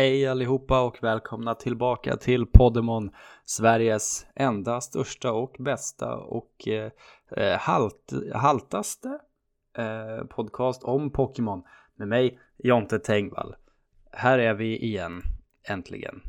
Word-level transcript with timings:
Hej 0.00 0.26
allihopa 0.26 0.82
och 0.82 0.98
välkomna 1.02 1.54
tillbaka 1.54 2.16
till 2.16 2.46
Poddemon, 2.46 3.10
Sveriges 3.44 4.26
enda, 4.34 4.80
största 4.80 5.32
och 5.32 5.56
bästa 5.58 6.16
och 6.16 6.68
eh, 6.68 6.90
eh, 7.36 7.58
halt, 7.58 8.12
haltaste 8.34 9.18
eh, 9.76 10.24
podcast 10.26 10.82
om 10.82 11.10
Pokémon 11.10 11.62
med 11.96 12.08
mig, 12.08 12.38
Jonte 12.58 12.98
Tengvall. 12.98 13.54
Här 14.12 14.38
är 14.38 14.54
vi 14.54 14.78
igen, 14.78 15.22
äntligen. 15.68 16.20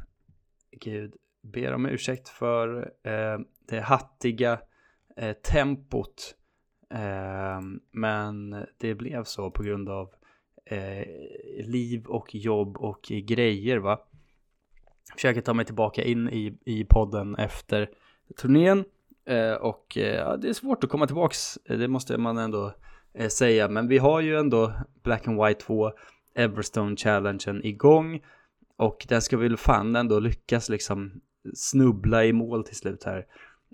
Gud, 0.71 1.15
ber 1.41 1.73
om 1.73 1.85
ursäkt 1.85 2.29
för 2.29 2.91
eh, 3.03 3.39
det 3.67 3.79
hattiga 3.81 4.59
eh, 5.17 5.33
tempot. 5.33 6.35
Eh, 6.89 7.61
men 7.91 8.65
det 8.77 8.95
blev 8.95 9.23
så 9.23 9.51
på 9.51 9.63
grund 9.63 9.89
av 9.89 10.09
eh, 10.71 11.05
liv 11.65 12.05
och 12.05 12.35
jobb 12.35 12.77
och 12.77 13.01
grejer 13.01 13.77
va. 13.77 13.99
Försöker 15.13 15.41
ta 15.41 15.53
mig 15.53 15.65
tillbaka 15.65 16.03
in 16.03 16.29
i, 16.29 16.57
i 16.65 16.83
podden 16.83 17.35
efter 17.35 17.89
turnén. 18.41 18.83
Eh, 19.25 19.53
och 19.53 19.97
eh, 19.97 20.37
det 20.37 20.49
är 20.49 20.53
svårt 20.53 20.83
att 20.83 20.89
komma 20.89 21.07
tillbaks, 21.07 21.57
eh, 21.65 21.77
det 21.77 21.87
måste 21.87 22.17
man 22.17 22.37
ändå 22.37 22.73
eh, 23.13 23.27
säga. 23.27 23.67
Men 23.67 23.87
vi 23.87 23.97
har 23.97 24.21
ju 24.21 24.37
ändå 24.37 24.73
Black 25.03 25.27
and 25.27 25.45
White 25.45 25.61
2 25.61 25.91
Everstone 26.35 26.95
Challengen 26.95 27.65
igång. 27.65 28.21
Och 28.77 29.05
den 29.09 29.21
ska 29.21 29.37
väl 29.37 29.57
fan 29.57 29.95
ändå 29.95 30.19
lyckas 30.19 30.69
liksom 30.69 31.21
snubbla 31.53 32.25
i 32.25 32.33
mål 32.33 32.63
till 32.63 32.75
slut 32.75 33.03
här. 33.03 33.25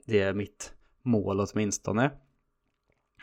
Det 0.05 0.21
är 0.21 0.33
mitt 0.33 0.73
mål 1.03 1.39
åtminstone. 1.39 2.11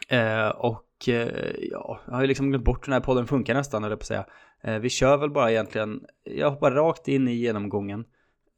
Eh, 0.09 0.49
och 0.49 1.09
eh, 1.09 1.55
ja, 1.71 2.01
jag 2.07 2.15
har 2.15 2.21
ju 2.21 2.27
liksom 2.27 2.51
glömt 2.51 2.65
bort 2.65 2.87
hur 2.87 2.91
den 2.91 2.93
här 2.93 3.07
podden 3.07 3.27
funkar 3.27 3.55
nästan, 3.55 3.85
eller 3.85 3.97
på 3.97 4.01
att 4.01 4.07
säga. 4.07 4.27
Eh, 4.63 4.79
vi 4.79 4.89
kör 4.89 5.17
väl 5.17 5.31
bara 5.31 5.51
egentligen, 5.51 6.05
jag 6.25 6.51
hoppar 6.51 6.71
rakt 6.71 7.09
in 7.09 7.29
i 7.29 7.35
genomgången. 7.35 8.05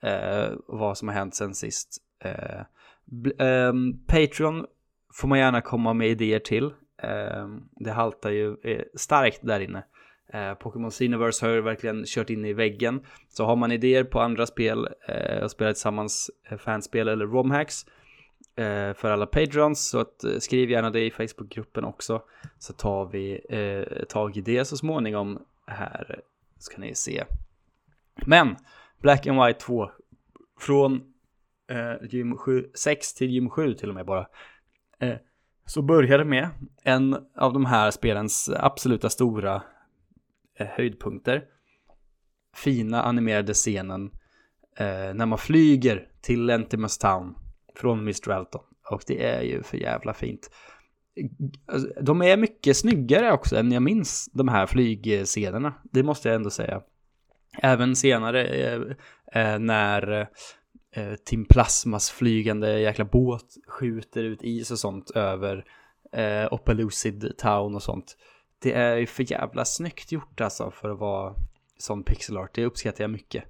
Eh, 0.02 0.52
vad 0.66 0.98
som 0.98 1.08
har 1.08 1.14
hänt 1.14 1.34
sen 1.34 1.54
sist. 1.54 1.98
Eh, 2.24 2.60
ehm, 3.46 4.04
Patreon 4.06 4.66
får 5.14 5.28
man 5.28 5.38
gärna 5.38 5.60
komma 5.60 5.92
med 5.92 6.08
idéer 6.08 6.38
till. 6.38 6.72
Ehm, 7.02 7.62
det 7.70 7.90
haltar 7.90 8.30
ju 8.30 8.56
eh, 8.62 8.82
starkt 8.94 9.40
där 9.42 9.60
inne. 9.60 9.84
Eh, 10.32 10.54
Pokémon 10.54 10.90
Cineverse 10.90 11.46
har 11.46 11.52
ju 11.52 11.60
verkligen 11.60 12.04
kört 12.06 12.30
in 12.30 12.44
i 12.44 12.52
väggen. 12.52 13.00
Så 13.28 13.44
har 13.44 13.56
man 13.56 13.72
idéer 13.72 14.04
på 14.04 14.20
andra 14.20 14.46
spel 14.46 14.88
eh, 15.08 15.42
och 15.42 15.50
spelar 15.50 15.72
tillsammans 15.72 16.30
eh, 16.50 16.58
fanspel 16.58 17.08
eller 17.08 17.26
romhacks 17.26 17.84
eh, 17.84 17.92
Eh, 18.58 18.94
för 18.94 19.10
alla 19.10 19.26
patrons 19.26 19.88
så 19.88 19.98
att, 19.98 20.24
eh, 20.24 20.38
skriv 20.38 20.70
gärna 20.70 20.90
det 20.90 21.04
i 21.06 21.10
Facebookgruppen 21.10 21.84
också 21.84 22.22
så 22.58 22.72
tar 22.72 23.06
vi 23.06 23.40
eh, 23.48 24.04
tag 24.04 24.36
i 24.36 24.40
det 24.40 24.64
så 24.64 24.76
småningom 24.76 25.38
här 25.66 26.20
ska 26.58 26.78
ni 26.78 26.94
se. 26.94 27.24
Men 28.26 28.56
Black 28.98 29.26
and 29.26 29.44
White 29.44 29.60
2 29.60 29.90
från 30.60 31.02
eh, 31.70 32.08
gym 32.10 32.36
7, 32.36 32.70
6 32.74 33.14
till 33.14 33.30
gym 33.30 33.50
7 33.50 33.74
till 33.74 33.88
och 33.88 33.94
med 33.94 34.06
bara. 34.06 34.26
Eh, 34.98 35.16
så 35.66 35.82
började 35.82 36.24
med 36.24 36.48
en 36.82 37.16
av 37.36 37.52
de 37.52 37.66
här 37.66 37.90
spelens 37.90 38.50
absoluta 38.56 39.10
stora 39.10 39.62
eh, 40.58 40.66
höjdpunkter. 40.66 41.44
Fina 42.54 43.02
animerade 43.02 43.54
scenen 43.54 44.10
eh, 44.76 45.14
när 45.14 45.26
man 45.26 45.38
flyger 45.38 46.08
till 46.20 46.46
Lentimus 46.46 46.98
Town 46.98 47.34
från 47.76 47.98
Mr. 47.98 48.30
Alton. 48.30 48.62
Och 48.90 49.02
det 49.06 49.24
är 49.24 49.42
ju 49.42 49.62
för 49.62 49.76
jävla 49.76 50.14
fint. 50.14 50.50
Alltså, 51.66 51.88
de 52.02 52.22
är 52.22 52.36
mycket 52.36 52.76
snyggare 52.76 53.32
också 53.32 53.56
än 53.56 53.72
jag 53.72 53.82
minns 53.82 54.30
de 54.32 54.48
här 54.48 54.66
flygscenerna. 54.66 55.74
Det 55.84 56.02
måste 56.02 56.28
jag 56.28 56.36
ändå 56.36 56.50
säga. 56.50 56.82
Även 57.62 57.96
senare 57.96 58.44
eh, 58.44 58.80
eh 59.32 59.58
när 59.58 60.28
eh, 60.92 61.14
Tim 61.24 61.44
Plasmas 61.44 62.10
flygande 62.10 62.80
jäkla 62.80 63.04
båt 63.04 63.46
skjuter 63.66 64.22
ut 64.22 64.42
is 64.42 64.70
och 64.70 64.78
sånt 64.78 65.10
över 65.10 65.64
eh, 66.12 66.52
Opelucid 66.52 67.32
Town 67.38 67.74
och 67.74 67.82
sånt. 67.82 68.16
Det 68.58 68.72
är 68.72 68.96
ju 68.96 69.06
för 69.06 69.32
jävla 69.32 69.64
snyggt 69.64 70.12
gjort 70.12 70.40
alltså 70.40 70.70
för 70.70 70.90
att 70.90 70.98
vara 70.98 71.34
sån 71.78 72.02
pixel 72.02 72.36
art. 72.36 72.54
Det 72.54 72.64
uppskattar 72.64 73.04
jag 73.04 73.10
mycket. 73.10 73.44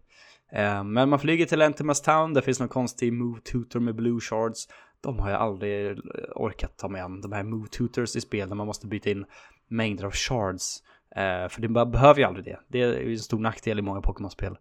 Eh, 0.53 0.85
men 0.85 1.09
man 1.09 1.19
flyger 1.19 1.47
till 1.47 1.63
Entimas 1.63 2.03
Town, 2.03 2.35
där 2.35 2.41
finns 2.41 2.61
någon 2.61 2.69
konstig 2.69 3.13
Move 3.13 3.41
Tutor 3.41 3.81
med 3.81 3.95
Blue 3.95 4.21
Shards. 4.21 4.69
De 5.01 5.19
har 5.19 5.31
jag 5.31 5.41
aldrig 5.41 5.87
eh, 5.91 5.97
orkat 6.35 6.79
ta 6.79 6.89
mig 6.89 7.01
an, 7.01 7.21
de 7.21 7.33
här 7.33 7.43
Move 7.43 7.69
Tutors 7.69 8.17
i 8.17 8.21
spel 8.21 8.49
där 8.49 8.57
man 8.57 8.67
måste 8.67 8.87
byta 8.87 9.11
in 9.11 9.25
mängder 9.69 10.05
av 10.05 10.13
shards. 10.13 10.83
Eh, 11.17 11.49
för 11.49 11.61
det 11.61 11.69
behöver 11.69 12.21
ju 12.21 12.25
aldrig 12.27 12.45
det. 12.45 12.61
Det 12.69 12.83
är 12.83 13.01
ju 13.01 13.13
en 13.13 13.19
stor 13.19 13.39
nackdel 13.39 13.79
i 13.79 13.83
många 13.83 14.01
Pokémon-spel. 14.01 14.59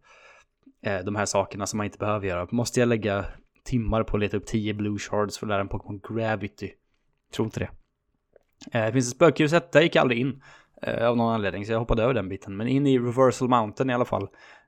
De 1.05 1.15
här 1.15 1.25
sakerna 1.25 1.67
som 1.67 1.77
man 1.77 1.85
inte 1.85 1.97
behöver 1.97 2.27
göra. 2.27 2.47
Måste 2.51 2.79
jag 2.79 2.89
lägga 2.89 3.25
timmar 3.63 4.03
på 4.03 4.17
att 4.17 4.21
leta 4.21 4.37
upp 4.37 4.45
10 4.45 4.73
Blue 4.73 4.99
Shards 4.99 5.37
för 5.37 5.45
att 5.45 5.49
lära 5.49 5.61
en 5.61 5.67
Pokémon 5.67 6.01
Gravity? 6.09 6.71
Tror 7.33 7.45
inte 7.45 7.59
det. 7.59 7.69
Det 8.71 8.91
finns 8.91 9.07
ett 9.07 9.15
spökhuset, 9.15 9.71
där 9.71 9.81
gick 9.81 9.95
jag 9.95 10.01
aldrig 10.01 10.19
in. 10.19 10.43
Av 11.01 11.17
någon 11.17 11.33
anledning, 11.33 11.65
så 11.65 11.71
jag 11.71 11.79
hoppade 11.79 12.03
över 12.03 12.13
den 12.13 12.29
biten. 12.29 12.57
Men 12.57 12.67
in 12.67 12.87
i 12.87 12.99
Reversal 12.99 13.49
Mountain 13.49 13.89
i 13.89 13.93
alla 13.93 14.05
fall 14.05 14.27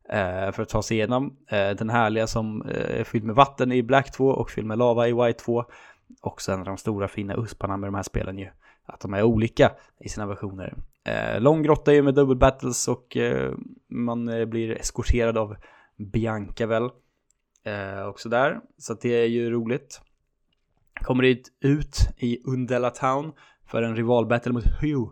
Eh, 0.09 0.51
för 0.51 0.61
att 0.61 0.69
ta 0.69 0.83
sig 0.83 0.97
igenom. 0.97 1.37
Eh, 1.47 1.69
den 1.69 1.89
härliga 1.89 2.27
som 2.27 2.61
eh, 2.61 2.99
är 2.99 3.03
fylld 3.03 3.25
med 3.25 3.35
vatten 3.35 3.71
i 3.71 3.83
Black 3.83 4.11
2 4.11 4.27
och 4.27 4.51
fylld 4.51 4.67
med 4.67 4.77
lava 4.77 5.07
i 5.07 5.13
White 5.13 5.43
2. 5.43 5.65
Och 6.21 6.41
sen 6.41 6.63
de 6.63 6.77
stora 6.77 7.07
fina 7.07 7.35
usparna 7.37 7.77
med 7.77 7.87
de 7.87 7.95
här 7.95 8.03
spelen 8.03 8.37
ju. 8.37 8.49
Att 8.85 8.99
de 8.99 9.13
är 9.13 9.23
olika 9.23 9.71
i 9.99 10.09
sina 10.09 10.25
versioner. 10.25 10.75
Eh, 11.03 11.41
lång 11.41 11.63
grotta 11.63 11.93
ju 11.93 12.01
med 12.01 12.13
double 12.13 12.35
battles 12.35 12.87
och 12.87 13.17
eh, 13.17 13.53
man 13.87 14.27
eh, 14.27 14.45
blir 14.45 14.71
eskorterad 14.71 15.37
av 15.37 15.55
Bianca 15.97 16.65
väl. 16.65 16.89
Eh, 17.63 18.07
också 18.07 18.29
där. 18.29 18.59
Så 18.77 18.93
det 18.93 19.09
är 19.09 19.27
ju 19.27 19.49
roligt. 19.49 20.01
Kommer 21.01 21.23
ut 21.59 22.09
i 22.17 22.41
Undella 22.45 22.89
Town 22.89 23.31
för 23.65 23.81
en 23.81 23.95
rivalbattle 23.95 24.53
mot 24.53 24.65
Hugh. 24.81 25.09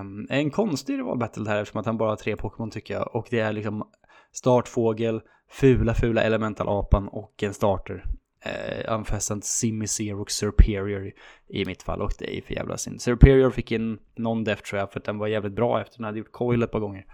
Um, 0.00 0.26
en 0.30 0.50
konstig 0.50 0.98
rivalbattle 0.98 1.50
här 1.50 1.62
eftersom 1.62 1.80
att 1.80 1.86
han 1.86 1.98
bara 1.98 2.08
har 2.08 2.16
tre 2.16 2.36
Pokémon 2.36 2.70
tycker 2.70 2.94
jag. 2.94 3.16
Och 3.16 3.26
det 3.30 3.40
är 3.40 3.52
liksom 3.52 3.88
startfågel, 4.36 5.20
fula 5.50 5.94
fula 5.94 6.22
elementalapan 6.22 7.08
och 7.08 7.42
en 7.42 7.54
starter. 7.54 8.04
Eh, 8.44 8.94
Unfestant, 8.94 9.44
Simisear 9.44 10.20
och 10.20 10.30
Superior 10.30 11.12
i 11.48 11.64
mitt 11.64 11.82
fall 11.82 12.02
och 12.02 12.12
det 12.18 12.38
är 12.38 12.42
för 12.42 12.54
jävla 12.54 12.76
synd. 12.76 13.00
Superior 13.00 13.50
fick 13.50 13.72
in 13.72 13.98
någon 14.16 14.44
def 14.44 14.62
tror 14.62 14.80
jag 14.80 14.92
för 14.92 15.00
att 15.00 15.04
den 15.04 15.18
var 15.18 15.26
jävligt 15.26 15.52
bra 15.52 15.80
efter 15.80 15.96
den 15.96 16.04
hade 16.04 16.18
gjort 16.18 16.32
coil 16.32 16.62
ett 16.62 16.70
par 16.70 16.80
gånger. 16.80 17.06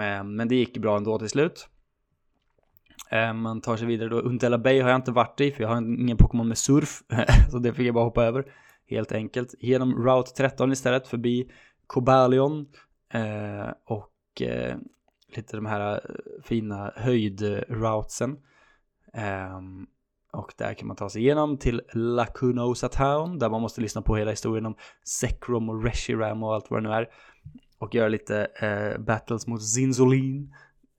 Eh, 0.00 0.24
men 0.24 0.48
det 0.48 0.54
gick 0.54 0.78
bra 0.78 0.96
ändå 0.96 1.18
till 1.18 1.28
slut. 1.28 1.68
Eh, 3.10 3.32
man 3.32 3.60
tar 3.60 3.76
sig 3.76 3.86
vidare 3.86 4.08
då. 4.08 4.20
Undella 4.20 4.58
Bay 4.58 4.80
har 4.80 4.90
jag 4.90 4.98
inte 4.98 5.12
varit 5.12 5.40
i 5.40 5.50
för 5.50 5.62
jag 5.62 5.68
har 5.68 5.76
ingen 5.76 6.16
Pokémon 6.16 6.48
med 6.48 6.58
surf. 6.58 7.02
så 7.50 7.58
det 7.58 7.74
fick 7.74 7.86
jag 7.86 7.94
bara 7.94 8.04
hoppa 8.04 8.24
över 8.24 8.44
helt 8.86 9.12
enkelt. 9.12 9.54
Genom 9.58 10.06
Route 10.06 10.30
13 10.30 10.72
istället 10.72 11.08
förbi 11.08 11.50
Cobalion. 11.86 12.66
eh, 13.12 13.68
och 13.84 14.42
eh, 14.42 14.76
lite 15.36 15.56
de 15.56 15.66
här 15.66 15.92
eh, 15.92 16.42
fina 16.42 16.92
höjdroutsen. 16.96 18.36
Um, 19.56 19.86
och 20.32 20.54
där 20.56 20.74
kan 20.74 20.88
man 20.88 20.96
ta 20.96 21.08
sig 21.08 21.22
igenom 21.22 21.58
till 21.58 21.82
Lacunosa 21.92 22.88
Town 22.88 23.38
där 23.38 23.50
man 23.50 23.60
måste 23.60 23.80
lyssna 23.80 24.02
på 24.02 24.16
hela 24.16 24.30
historien 24.30 24.66
om 24.66 24.76
Sekrom 25.04 25.68
och 25.68 25.84
Reshiram 25.84 26.42
och 26.42 26.54
allt 26.54 26.70
vad 26.70 26.82
det 26.82 26.88
nu 26.88 26.94
är. 26.94 27.08
Och 27.78 27.94
göra 27.94 28.08
lite 28.08 28.44
eh, 28.44 29.00
battles 29.00 29.46
mot 29.46 29.62
Zinzolin, 29.62 30.54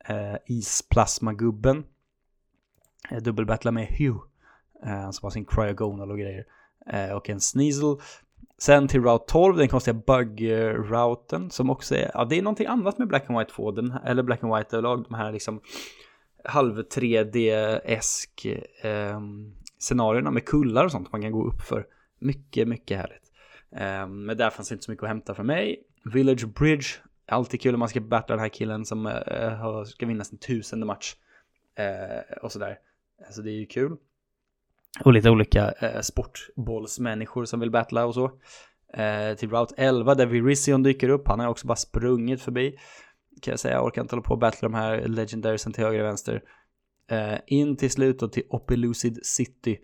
eh, 0.06 0.35
Isplasmagubben. 0.46 1.84
Eh, 3.12 3.17
dubbelbattla 3.17 3.72
med 3.72 3.88
Hugh, 3.88 4.19
eh, 4.85 5.12
som 5.12 5.25
har 5.25 5.29
sin 5.29 5.46
cryogonal 5.46 6.12
och 6.12 6.19
grejer. 6.19 6.46
Eh, 6.88 7.12
och 7.12 7.29
en 7.29 7.40
Sneasel. 7.40 7.97
Sen 8.58 8.88
till 8.88 9.04
Route 9.04 9.26
12, 9.28 9.58
den 9.58 9.68
konstiga 9.68 9.94
bug-routen 9.94 11.50
som 11.50 11.70
också 11.70 11.96
är, 11.96 12.12
ja 12.14 12.26
det 12.26 12.38
är 12.38 12.42
någonting 12.42 12.68
annat 12.68 12.98
med 12.98 13.08
Black 13.08 13.30
and 13.30 13.40
White 13.40 13.52
2, 13.52 13.72
den, 13.72 13.94
eller 14.06 14.24
Black 14.24 14.44
and 14.44 14.56
White 14.56 14.76
överlag, 14.76 15.04
de 15.04 15.14
här 15.14 15.32
liksom 15.32 15.62
halv 16.44 16.82
3D-esk 16.82 18.46
eh, 18.82 19.20
scenarierna 19.79 20.32
med 20.32 20.46
kullar 20.46 20.85
och 20.85 20.91
sånt 20.91 21.12
man 21.12 21.22
kan 21.22 21.32
gå 21.32 21.47
upp 21.47 21.62
för. 21.62 21.85
Mycket, 22.20 22.68
mycket 22.68 22.97
härligt. 22.97 23.32
Eh, 23.72 24.08
men 24.08 24.38
där 24.38 24.50
fanns 24.50 24.72
inte 24.72 24.84
så 24.84 24.91
mycket 24.91 25.03
att 25.03 25.09
hämta 25.09 25.35
för 25.35 25.44
mig. 25.44 25.84
Village 26.03 26.47
Bridge, 26.47 26.88
alltid 27.28 27.62
kul 27.62 27.74
om 27.74 27.79
man 27.79 27.90
ska 27.90 28.02
battla 28.02 28.35
den 28.35 28.44
här 28.44 28.50
killen 28.50 28.85
som 28.85 29.06
eh, 29.08 29.84
ska 29.84 30.06
vinna 30.06 30.24
sin 30.24 30.38
tusende 30.38 30.85
match. 30.85 31.16
Eh, 31.76 32.38
och 32.41 32.52
sådär. 32.52 32.78
Så 33.32 33.41
det 33.41 33.52
är 33.52 33.59
ju 33.59 33.66
kul. 33.66 33.97
Och 35.03 35.14
lite 35.14 35.30
olika 35.30 35.72
eh, 35.72 36.02
sportbollsmänniskor 36.02 37.46
som 37.46 37.59
vill 37.59 37.72
battla 37.72 38.06
och 38.06 38.14
så. 38.14 38.26
Eh, 38.94 39.36
till 39.38 39.50
Route 39.50 39.74
11 39.78 40.16
där 40.16 40.26
Virizion 40.26 40.84
dyker 40.84 41.09
upp. 41.09 41.28
Han 41.28 41.40
har 41.40 41.47
också 41.47 41.68
bara 41.68 41.76
sprungit 41.76 42.42
förbi. 42.42 42.76
Kan 43.42 43.52
jag 43.52 43.59
säga, 43.59 43.74
jag 43.74 43.86
orkar 43.86 44.02
inte 44.02 44.16
hålla 44.16 44.24
på 44.24 44.34
och 44.34 44.40
battla 44.40 44.70
de 44.70 44.76
här 44.76 45.08
legendariesen 45.08 45.74
till 45.74 45.84
höger 45.84 46.00
och 46.00 46.06
vänster. 46.06 46.42
Eh, 47.12 47.38
in 47.47 47.78
till 47.78 47.92
slut 47.92 48.20
då 48.20 48.28
till 48.28 48.44
Opelucid 48.50 49.20
City. 49.26 49.78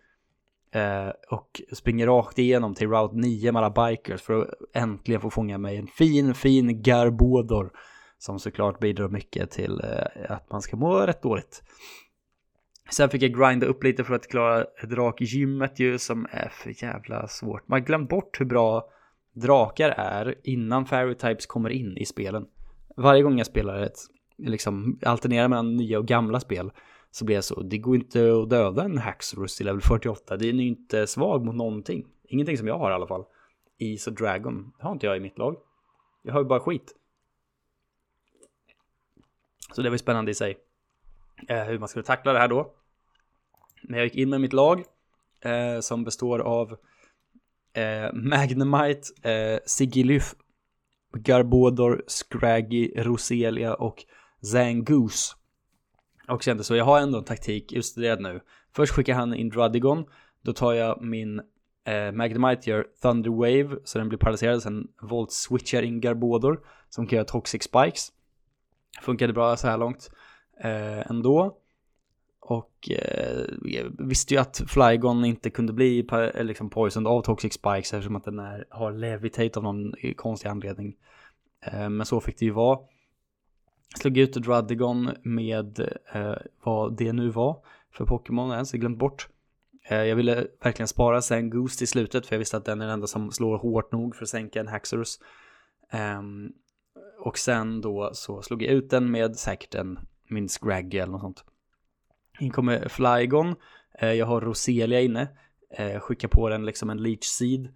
Eh, 0.74 1.10
och 1.30 1.62
springer 1.74 2.08
rakt 2.08 2.40
igenom 2.40 2.76
till 2.76 2.90
Route 2.90 3.16
9 3.16 3.52
med 3.52 3.64
alla 3.64 3.88
bikers 3.88 4.22
för 4.22 4.42
att 4.42 4.48
äntligen 4.74 5.22
få 5.22 5.30
fånga 5.30 5.58
mig 5.58 5.78
en 5.78 5.88
fin, 5.88 6.34
fin 6.34 6.82
Garbodor. 6.82 7.72
som 8.18 8.40
såklart 8.40 8.80
bidrar 8.80 9.10
mycket 9.10 9.52
till 9.52 9.82
eh, 9.84 10.32
att 10.32 10.52
man 10.52 10.62
ska 10.62 10.78
må 10.78 11.00
rätt 11.00 11.22
dåligt. 11.22 11.64
Sen 12.94 13.10
fick 13.10 13.22
jag 13.22 13.34
grinda 13.34 13.66
upp 13.66 13.84
lite 13.84 14.04
för 14.04 14.14
att 14.14 14.28
klara 14.28 14.66
drakgymmet 14.84 15.80
ju 15.80 15.98
som 15.98 16.28
är 16.32 16.50
för 16.50 16.84
jävla 16.84 17.28
svårt. 17.28 17.68
Man 17.68 17.80
har 17.80 17.86
glömt 17.86 18.10
bort 18.10 18.40
hur 18.40 18.46
bra 18.46 18.90
drakar 19.34 19.90
är 19.90 20.36
innan 20.44 20.86
fairy 20.86 21.16
types 21.16 21.46
kommer 21.46 21.70
in 21.70 21.98
i 21.98 22.06
spelen. 22.06 22.48
Varje 22.98 23.24
gång 23.24 23.38
jag 23.38 23.48
spelar 23.48 23.82
ett, 23.82 23.98
liksom 24.38 25.00
alternerar 25.06 25.48
mellan 25.48 25.78
nya 25.78 26.00
och 26.00 26.08
gamla 26.08 26.40
spel 26.40 26.72
så 27.12 27.26
blir 27.26 27.36
jag 27.36 27.44
så, 27.44 27.62
det 27.62 27.78
går 27.78 27.96
inte 27.96 28.34
att 28.34 28.50
döda 28.50 28.84
en 28.84 28.98
Haxorus 28.98 29.62
i 29.62 29.64
level 29.64 29.82
48. 29.82 30.38
Den 30.38 30.60
är 30.60 30.64
ju 30.64 30.68
inte 30.68 31.08
svag 31.08 31.46
mot 31.46 31.56
någonting. 31.56 32.08
Ingenting 32.24 32.58
som 32.58 32.68
jag 32.68 32.78
har 32.78 32.92
i 32.92 32.94
alla 32.94 33.08
fall. 33.08 33.26
Is 33.78 34.08
och 34.08 34.14
Dragon 34.14 34.74
det 34.78 34.84
har 34.86 34.92
inte 34.92 35.06
jag 35.06 35.18
i 35.18 35.20
mitt 35.20 35.38
lag. 35.38 35.56
Jag 36.22 36.34
har 36.34 36.42
ju 36.42 36.48
bara 36.48 36.60
skit. 36.60 36.96
Så 39.74 39.82
det 39.82 39.90
var 39.90 39.94
ju 39.94 40.00
spännande 40.00 40.32
i 40.32 40.34
sig. 40.34 40.58
Eh, 41.48 41.64
hur 41.64 41.80
man 41.80 41.88
skulle 41.88 42.04
tackla 42.04 42.34
det 42.34 42.40
här 42.40 42.48
då. 42.48 42.74
Men 43.84 43.98
jag 43.98 44.06
gick 44.06 44.16
in 44.16 44.30
med 44.30 44.42
mitt 44.42 44.54
lag 44.54 44.84
eh, 45.42 45.80
som 45.80 46.04
består 46.04 46.40
av 46.40 46.78
eh, 47.74 48.14
Magnemite, 48.14 49.30
eh, 49.30 49.60
Sigilyph, 49.66 50.28
Garbodor, 51.14 52.04
Scraggy, 52.08 52.94
Roselia 52.96 53.74
och 53.74 54.06
Zangoose. 54.42 55.36
Och 56.28 56.44
kände 56.44 56.64
så, 56.64 56.76
jag 56.76 56.86
har 56.86 57.00
ändå 57.00 57.18
en 57.18 57.24
taktik 57.24 57.74
utstuderad 57.74 58.22
nu. 58.22 58.42
Först 58.76 58.94
skickar 58.94 59.14
han 59.14 59.34
in 59.34 59.50
Druddigon, 59.50 60.06
då 60.42 60.54
tar 60.54 60.74
jag 60.74 61.02
min 61.02 61.42
eh, 61.86 62.12
Magnemite 62.12 62.70
gör 62.70 62.88
Thunder 63.02 63.30
Wave 63.30 63.80
så 63.84 63.98
den 63.98 64.10
blir 64.10 64.20
paralyserad, 64.20 64.62
sen 64.62 64.88
Volt 65.02 65.32
switchar 65.32 65.82
in 65.82 66.02
Garbodor 66.02 66.60
som 66.90 67.08
kan 67.08 67.16
göra 67.16 67.26
Toxic 67.26 67.64
Spikes. 67.64 68.12
Funkade 69.02 69.34
bra 69.34 69.58
så 69.58 69.68
här 69.68 69.78
långt 69.78 70.12
eh, 70.64 71.12
ändå. 71.12 71.58
Och 72.44 72.90
eh, 72.90 73.46
visste 74.00 74.34
ju 74.34 74.40
att 74.40 74.62
Flygon 74.68 75.26
inte 75.26 75.50
kunde 75.50 75.74
bli 75.74 76.08
eh, 76.12 76.44
liksom 76.44 76.70
poisoned 76.70 77.08
av 77.08 77.22
Toxic 77.22 77.54
Spikes 77.54 77.94
eftersom 77.94 78.16
att 78.16 78.24
den 78.24 78.40
är, 78.40 78.66
har 78.70 78.92
levitate 78.92 79.60
av 79.60 79.64
någon 79.64 79.94
eh, 80.02 80.14
konstig 80.14 80.50
anledning. 80.50 80.96
Eh, 81.66 81.90
men 81.90 82.06
så 82.06 82.22
fick 82.22 82.40
det 82.40 82.46
ju 82.46 82.52
vara. 82.52 82.80
Slog 83.96 84.18
ut 84.18 84.34
Dradigon 84.34 85.10
med 85.24 85.80
eh, 86.14 86.36
vad 86.64 86.98
det 86.98 87.14
nu 87.14 87.30
var 87.30 87.58
för 87.92 88.06
Pokémon, 88.06 88.50
jag 88.50 88.58
har 88.58 88.78
glömt 88.78 88.98
bort. 88.98 89.28
Eh, 89.84 90.04
jag 90.04 90.16
ville 90.16 90.48
verkligen 90.64 90.88
spara 90.88 91.22
sen 91.22 91.50
Goose 91.50 91.84
i 91.84 91.88
slutet 91.88 92.26
för 92.26 92.36
jag 92.36 92.40
visste 92.40 92.58
att 92.58 92.66
den 92.66 92.82
är 92.82 92.86
den 92.86 92.94
enda 92.94 93.08
som 93.08 93.32
slår 93.32 93.58
hårt 93.58 93.92
nog 93.92 94.16
för 94.16 94.24
att 94.24 94.30
sänka 94.30 94.60
en 94.60 94.68
Haxorus. 94.68 95.20
Ehm, 95.90 96.52
och 97.20 97.38
sen 97.38 97.82
då 97.82 98.10
så 98.14 98.42
slog 98.42 98.64
jag 98.64 98.72
ut 98.72 98.90
den 98.90 99.12
med 99.12 99.36
säkert 99.36 99.76
en 99.76 100.00
min 100.28 100.50
Scraggy 100.50 100.98
eller 100.98 101.12
något 101.12 101.22
sånt. 101.22 101.44
In 102.42 102.52
kommer 102.52 102.88
Flygon. 102.88 103.56
Eh, 104.00 104.14
jag 104.14 104.26
har 104.26 104.42
Roselia 104.42 105.02
inne. 105.02 105.28
Eh, 105.78 106.00
skickar 106.00 106.28
på 106.28 106.50
den 106.50 106.66
liksom 106.66 106.90
en 106.90 107.04
Leech 107.04 107.24
Seed. 107.24 107.70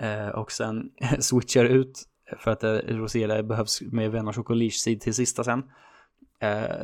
Eh, 0.00 0.28
och 0.28 0.52
sen 0.52 0.90
switchar 1.20 1.64
ut 1.64 2.02
för 2.38 2.50
att 2.50 2.64
Roselia 2.88 3.42
behövs 3.42 3.82
med 3.82 4.10
Venoshock 4.10 4.50
och 4.50 4.56
Leech 4.56 4.74
Seed 4.74 5.00
till 5.00 5.14
sista 5.14 5.44
sen. 5.44 5.62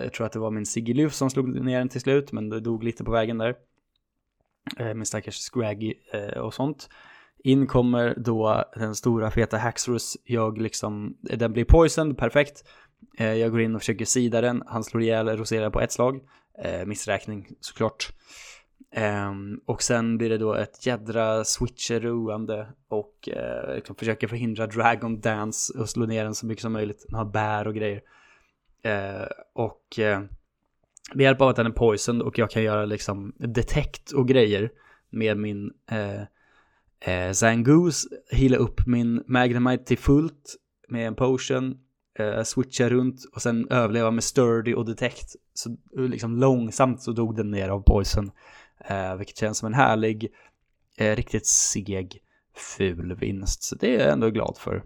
Jag 0.02 0.12
tror 0.12 0.26
att 0.26 0.32
det 0.32 0.38
var 0.38 0.50
min 0.50 0.66
Sigiluf 0.66 1.14
som 1.14 1.30
slog 1.30 1.64
ner 1.64 1.78
den 1.78 1.88
till 1.88 2.00
slut, 2.00 2.32
men 2.32 2.48
det 2.48 2.60
dog 2.60 2.84
lite 2.84 3.04
på 3.04 3.10
vägen 3.10 3.38
där. 3.38 3.54
Min 4.94 5.06
stackars 5.06 5.34
Scraggy 5.34 5.94
och 6.36 6.54
sånt. 6.54 6.88
In 7.38 7.66
kommer 7.66 8.14
då 8.16 8.64
den 8.74 8.94
stora 8.94 9.30
feta 9.30 9.58
Haxorus. 9.58 10.16
Jag 10.24 10.58
liksom, 10.58 11.16
den 11.20 11.52
blir 11.52 11.64
poisoned, 11.64 12.18
perfekt. 12.18 12.64
Eh, 13.16 13.34
jag 13.34 13.50
går 13.50 13.60
in 13.60 13.74
och 13.74 13.80
försöker 13.80 14.04
sida 14.04 14.40
den. 14.40 14.62
Han 14.66 14.84
slår 14.84 15.02
ihjäl 15.02 15.28
Rosera 15.28 15.70
på 15.70 15.80
ett 15.80 15.92
slag. 15.92 16.20
Eh, 16.64 16.86
missräkning 16.86 17.46
såklart. 17.60 18.12
Um, 19.28 19.60
och 19.66 19.82
sen 19.82 20.18
blir 20.18 20.30
det 20.30 20.38
då 20.38 20.54
ett 20.54 20.86
jädra 20.86 21.44
switcheroande 21.44 22.68
och 22.88 23.28
uh, 23.36 23.74
liksom 23.74 23.96
försöker 23.96 24.28
förhindra 24.28 24.66
Dragon 24.66 25.20
Dance 25.20 25.78
och 25.78 25.88
slå 25.88 26.06
ner 26.06 26.24
den 26.24 26.34
så 26.34 26.46
mycket 26.46 26.62
som 26.62 26.72
möjligt. 26.72 27.04
Den 27.08 27.14
har 27.14 27.24
bär 27.24 27.66
och 27.66 27.74
grejer. 27.74 28.02
Uh, 28.86 29.26
och 29.54 29.98
uh, 29.98 30.20
med 31.14 31.24
hjälp 31.24 31.40
av 31.40 31.48
att 31.48 31.56
den 31.56 31.66
är 31.66 31.70
poisoned 31.70 32.22
och 32.22 32.38
jag 32.38 32.50
kan 32.50 32.62
göra 32.62 32.84
liksom 32.84 33.32
detect 33.38 34.12
och 34.12 34.28
grejer 34.28 34.70
med 35.10 35.36
min 35.36 35.70
uh, 35.92 36.20
uh, 37.08 37.32
Zangoose, 37.32 38.08
hila 38.30 38.56
upp 38.56 38.86
min 38.86 39.24
Magnemite 39.26 39.84
till 39.84 39.98
fullt 39.98 40.56
med 40.88 41.06
en 41.06 41.14
potion 41.14 41.78
eh, 42.18 42.42
switcha 42.42 42.88
runt 42.88 43.24
och 43.34 43.42
sen 43.42 43.68
överleva 43.70 44.10
med 44.10 44.24
sturdy 44.24 44.74
och 44.74 44.84
detect. 44.84 45.36
Så 45.54 45.70
eh, 45.70 46.02
liksom 46.02 46.36
långsamt 46.36 47.02
så 47.02 47.12
dog 47.12 47.36
den 47.36 47.50
ner 47.50 47.68
av 47.68 47.80
poison. 47.80 48.30
Eh, 48.78 49.16
vilket 49.16 49.36
känns 49.36 49.58
som 49.58 49.66
en 49.66 49.74
härlig, 49.74 50.32
eh, 50.96 51.16
riktigt 51.16 51.46
seg, 51.46 52.18
ful 52.76 53.14
vinst. 53.14 53.62
Så 53.62 53.74
det 53.74 53.96
är 53.96 54.00
jag 54.00 54.12
ändå 54.12 54.30
glad 54.30 54.58
för. 54.58 54.82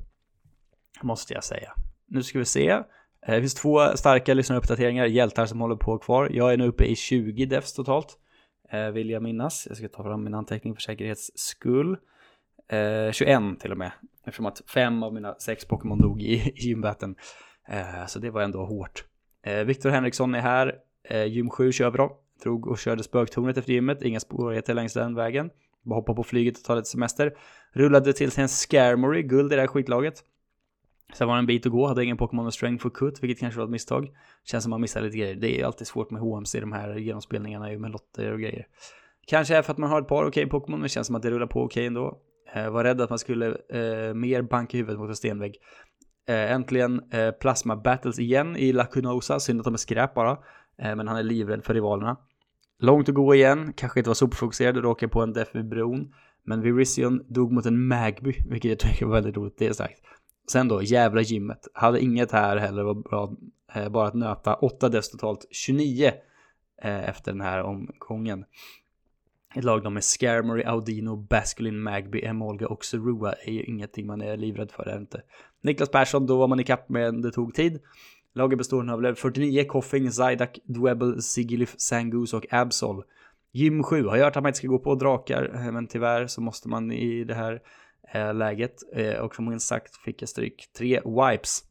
Måste 1.03 1.35
jag 1.35 1.45
säga. 1.45 1.73
Nu 2.07 2.23
ska 2.23 2.39
vi 2.39 2.45
se. 2.45 2.69
Eh, 2.69 2.85
det 3.27 3.41
finns 3.41 3.55
två 3.55 3.97
starka 3.97 4.35
lyssnaruppdateringar, 4.35 5.07
hjältar 5.07 5.47
som 5.47 5.61
håller 5.61 5.77
på 5.77 5.99
kvar. 5.99 6.29
Jag 6.33 6.53
är 6.53 6.57
nu 6.57 6.67
uppe 6.67 6.85
i 6.85 6.97
20 6.97 7.47
defs 7.47 7.73
totalt. 7.73 8.19
Eh, 8.73 8.91
vill 8.91 9.11
jag 9.11 9.23
minnas. 9.23 9.67
Jag 9.69 9.77
ska 9.77 9.89
ta 9.89 10.03
fram 10.03 10.25
min 10.25 10.35
anteckning 10.35 10.75
för 10.75 10.81
säkerhets 10.81 11.31
skull. 11.35 11.97
Eh, 12.71 13.13
21 13.13 13.61
till 13.61 13.73
och 13.73 13.79
med. 13.79 13.93
Eftersom 14.25 14.47
att 14.47 14.63
fem 14.75 15.03
av 15.03 15.15
mina 15.15 15.35
sex 15.35 15.65
Pokémon 15.65 15.99
dog 15.99 16.23
i, 16.23 16.35
i 16.35 16.69
gymbatten. 16.69 17.15
Eh, 17.69 18.07
så 18.07 18.19
det 18.19 18.31
var 18.31 18.43
ändå 18.43 18.65
hårt. 18.65 19.05
Eh, 19.43 19.65
Viktor 19.65 19.91
Henriksson 19.91 20.35
är 20.35 20.41
här. 20.41 20.75
Eh, 21.05 21.25
gym 21.25 21.51
7 21.51 21.73
kör 21.73 21.91
bra. 21.91 22.19
Drog 22.43 22.67
och 22.67 22.79
körde 22.79 23.03
spöktornet 23.03 23.57
efter 23.57 23.73
gymmet. 23.73 24.03
Inga 24.03 24.21
svårigheter 24.21 24.75
längs 24.75 24.93
den 24.93 25.15
vägen. 25.15 25.51
Bara 25.83 25.95
hoppa 25.95 26.15
på 26.15 26.23
flyget 26.23 26.59
och 26.59 26.65
ta 26.65 26.75
lite 26.75 26.89
semester. 26.89 27.35
Rullade 27.73 28.13
till 28.13 28.31
sig 28.31 28.43
en 28.43 28.49
Scarmory, 28.49 29.23
guld 29.23 29.53
i 29.53 29.57
det 29.57 29.61
här 29.61 29.69
skitlaget. 29.69 30.25
Sen 31.15 31.29
var 31.29 31.35
det 31.35 31.39
en 31.39 31.47
bit 31.47 31.67
att 31.67 31.73
gå, 31.73 31.87
hade 31.87 32.05
ingen 32.05 32.17
Pokémon 32.17 32.47
och 32.47 32.55
Strength 32.55 32.83
for 32.83 32.91
Cut, 32.91 33.23
vilket 33.23 33.41
kanske 33.41 33.59
var 33.59 33.65
ett 33.65 33.71
misstag. 33.71 34.09
Känns 34.45 34.65
som 34.65 34.71
man 34.71 34.81
missar 34.81 35.01
lite 35.01 35.17
grejer. 35.17 35.35
Det 35.35 35.55
är 35.55 35.59
ju 35.59 35.63
alltid 35.63 35.87
svårt 35.87 36.11
med 36.11 36.23
HMC 36.23 36.59
i 36.59 36.61
de 36.61 36.73
här 36.73 36.97
genomspelningarna 36.97 37.79
med 37.79 37.91
lotter 37.91 38.33
och 38.33 38.41
grejer. 38.41 38.67
Kanske 39.27 39.57
är 39.57 39.63
för 39.63 39.73
att 39.73 39.79
man 39.79 39.91
har 39.91 40.03
ett 40.03 40.09
par 40.09 40.25
okej 40.25 40.29
okay 40.29 40.47
Pokémon, 40.47 40.81
men 40.81 40.89
känns 40.89 41.07
som 41.07 41.17
att 41.17 41.23
det 41.23 41.31
rullar 41.31 41.47
på 41.47 41.63
okej 41.63 41.65
okay 41.65 41.87
ändå. 41.87 42.21
Eh, 42.55 42.71
var 42.71 42.85
rädd 42.85 43.01
att 43.01 43.11
man 43.11 43.19
skulle 43.19 43.47
eh, 43.49 44.15
mer 44.15 44.43
banka 44.43 44.77
huvudet 44.77 44.99
mot 44.99 45.09
en 45.09 45.17
stenvägg. 45.17 45.57
Eh, 46.29 46.53
äntligen 46.53 47.03
eh, 47.11 47.31
Plasma 47.31 47.77
Battles 47.77 48.19
igen 48.19 48.57
i 48.57 48.73
Lacunosa, 48.73 49.41
synd 49.41 49.61
att 49.61 49.65
de 49.65 49.75
är 49.75 49.79
skräp 49.79 50.15
bara. 50.15 50.31
Eh, 50.79 50.97
men 50.97 51.09
han 51.09 51.17
är 51.17 51.23
livrädd 51.23 51.65
för 51.65 51.75
rivalerna. 51.75 52.17
Långt 52.79 53.09
att 53.09 53.15
gå 53.15 53.35
igen, 53.35 53.73
kanske 53.77 54.01
inte 54.01 54.11
var 54.11 54.15
superfokuserad, 54.15 54.77
råkade 54.77 55.13
på 55.13 55.23
en 55.23 55.33
def 55.33 55.49
vid 55.55 55.69
bron. 55.69 56.15
Men 56.45 56.61
Virizion 56.61 57.25
dog 57.29 57.53
mot 57.53 57.67
en 57.67 57.87
Magby, 57.87 58.35
vilket 58.51 58.69
jag 58.69 58.79
tycker 58.79 59.07
var 59.07 59.13
väldigt 59.13 59.37
roligt, 59.37 59.59
det 59.59 59.67
är 59.67 59.73
sagt. 59.73 60.01
Sen 60.53 60.69
då, 60.69 60.83
jävla 60.83 61.21
gymmet. 61.21 61.69
Hade 61.75 62.01
inget 62.01 62.33
här 62.33 62.57
heller, 62.57 62.83
var 62.83 62.95
bra, 62.95 63.37
eh, 63.75 63.89
bara 63.89 64.09
att 64.09 64.15
nöta. 64.15 64.55
8 64.55 64.89
defs 64.89 65.11
totalt, 65.11 65.47
29 65.51 66.13
eh, 66.83 67.09
efter 67.09 67.33
den 67.33 67.41
här 67.41 67.63
omgången. 67.63 68.45
Ett 69.55 69.65
lag 69.65 69.93
med 69.93 70.05
Scarmory, 70.05 70.63
Audino, 70.65 71.17
Basculin, 71.17 71.83
Magby, 71.83 72.25
Emolga 72.25 72.69
och 72.69 72.85
Serua 72.85 73.33
är 73.33 73.53
ju 73.53 73.63
ingenting 73.63 74.07
man 74.07 74.21
är 74.21 74.37
livrädd 74.37 74.71
för, 74.71 74.83
är 74.83 74.99
inte. 74.99 75.23
Niklas 75.63 75.89
Persson, 75.89 76.27
då 76.27 76.39
var 76.39 76.49
man 76.49 76.61
ikapp 76.61 76.89
men 76.89 77.23
det 77.23 77.31
tog 77.31 77.55
tid. 77.55 77.81
Laget 78.35 78.59
består 78.59 78.91
av 78.91 79.15
49, 79.15 79.65
Koffing, 79.65 80.11
Zaidak, 80.11 80.59
Dwebel, 80.65 81.23
Sigilif, 81.23 81.75
Sangus 81.79 82.35
och 82.35 82.47
Absol. 82.51 83.03
Gym 83.53 83.83
7 83.83 84.07
har 84.07 84.17
jag 84.17 84.25
hört 84.25 84.37
att 84.37 84.43
man 84.43 84.51
inte 84.51 84.59
ska 84.59 84.69
gå 84.69 84.79
på 84.79 84.95
drakar, 84.95 85.51
eh, 85.55 85.73
men 85.73 85.87
tyvärr 85.87 86.27
så 86.27 86.41
måste 86.41 86.69
man 86.69 86.93
i 86.93 87.25
det 87.25 87.35
här 87.35 87.61
eh, 88.15 88.35
läget. 88.35 88.75
Eh, 88.93 89.15
och 89.15 89.35
som 89.35 89.61
sagt 89.61 89.97
fick 89.97 90.23
jag 90.23 90.29
stryk. 90.29 90.69
Tre 90.79 91.01
wipes. 91.05 91.65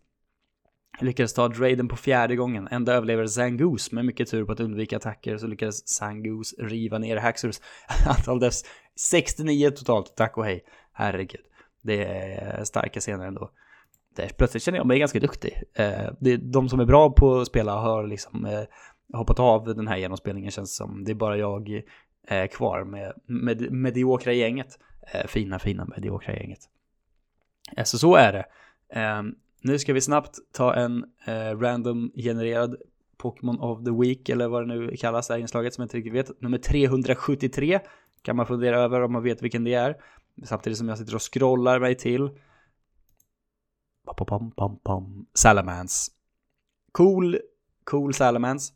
Lyckades 1.02 1.34
ta 1.34 1.48
Draden 1.48 1.88
på 1.88 1.96
fjärde 1.96 2.36
gången. 2.36 2.68
Enda 2.72 2.94
överlevare 2.94 3.28
Zangoose 3.28 3.96
med 3.96 4.06
mycket 4.06 4.30
tur 4.30 4.46
på 4.46 4.52
att 4.52 4.60
undvika 4.60 4.98
attacker 4.98 5.38
så 5.38 5.48
lyckades 5.48 5.88
Zangoose 5.88 6.56
riva 6.60 6.98
ner 6.98 7.18
Haxorus. 7.18 7.62
Antal 8.06 8.40
dess 8.40 8.64
69 9.00 9.72
totalt, 9.72 10.16
tack 10.16 10.38
och 10.38 10.46
hej. 10.46 10.64
Herregud. 10.94 11.42
Det 11.82 12.04
är 12.04 12.64
starka 12.64 13.00
scener 13.00 13.28
ändå. 13.28 13.52
Det, 14.16 14.38
plötsligt 14.38 14.64
känner 14.64 14.78
jag 14.78 14.88
mig 14.88 15.00
ganska 15.00 15.20
duktig. 15.20 15.64
Eh, 15.74 16.10
det, 16.20 16.38
de 16.38 16.70
som 16.70 16.80
är 16.80 16.86
bra 16.86 17.12
på 17.12 17.40
att 17.40 17.48
spela 17.48 17.76
har 17.76 18.08
liksom 18.08 18.46
eh, 18.46 18.64
hoppat 19.14 19.40
av 19.40 19.76
den 19.76 19.88
här 19.88 19.98
genomspelningen 19.98 20.52
känns 20.52 20.76
som. 20.76 21.04
Det 21.04 21.12
är 21.12 21.16
bara 21.16 21.38
jag 21.38 21.82
eh, 22.28 22.48
kvar 22.48 22.84
med, 22.84 23.14
med 23.26 23.72
mediokra 23.72 24.34
gänget. 24.34 24.80
Fina, 25.28 25.60
fina 25.60 25.86
mediokra 25.86 26.34
gänget. 26.34 26.60
Så 27.84 27.98
så 27.98 28.16
är 28.16 28.34
det. 28.34 28.46
Ehm, 29.00 29.36
nu 29.62 29.80
ska 29.80 29.94
vi 29.94 30.02
snabbt 30.02 30.40
ta 30.52 30.76
en 30.76 31.06
eh, 31.26 31.60
random 31.60 32.12
genererad 32.16 32.76
Pokémon 33.18 33.60
of 33.60 33.84
the 33.84 33.92
Week 33.92 34.30
eller 34.30 34.48
vad 34.48 34.68
det 34.68 34.76
nu 34.76 34.98
kallas 34.98 35.28
det 35.28 35.34
här 35.34 35.42
inslaget 35.42 35.74
som 35.74 35.82
jag 35.82 35.86
inte 35.86 35.98
riktigt 35.98 36.14
vet. 36.14 36.42
Nummer 36.42 36.58
373 36.58 37.80
kan 38.22 38.36
man 38.36 38.46
fundera 38.46 38.80
över 38.80 39.02
om 39.02 39.12
man 39.12 39.24
vet 39.24 39.42
vilken 39.42 39.64
det 39.64 39.74
är. 39.74 39.96
Samtidigt 40.44 40.78
som 40.78 40.90
jag 40.90 40.98
sitter 40.98 41.16
och 41.16 41.34
scrollar 41.34 41.80
mig 41.80 41.96
till 41.96 42.30
Pam, 44.18 44.52
pam, 44.52 44.80
pam, 44.80 45.26
Salamans. 45.34 46.12
cool, 46.92 47.38
cool 47.84 48.14
Salamence. 48.14 48.74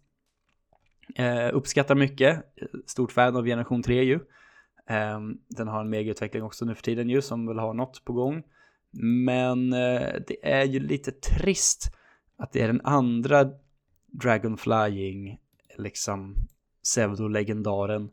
Eh, 1.16 1.50
uppskattar 1.54 1.96
mycket, 1.96 2.44
stort 2.86 3.12
fan 3.12 3.36
av 3.36 3.46
generation 3.46 3.84
3 3.84 4.04
ju. 4.04 4.20
Eh, 4.88 5.20
den 5.48 5.68
har 5.68 5.82
en 5.82 5.90
megautveckling 5.90 6.44
också 6.44 6.66
nu 6.66 6.76
för 6.76 6.84
tiden 6.84 7.10
ju 7.10 7.22
som 7.22 7.48
vill 7.48 7.60
ha 7.60 7.74
något 7.74 8.06
på 8.06 8.14
gång. 8.14 8.44
Men 9.02 9.74
eh, 9.74 10.14
det 10.28 10.38
är 10.42 10.64
ju 10.64 10.80
lite 10.80 11.12
trist 11.12 11.96
att 12.38 12.52
det 12.52 12.62
är 12.62 12.68
den 12.68 12.82
andra 12.84 13.50
Dragon 14.08 14.58
Flying, 14.58 15.40
liksom 15.78 16.36
pseudo-legendaren 16.84 18.10